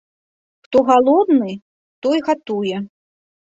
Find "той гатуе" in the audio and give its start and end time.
2.07-2.81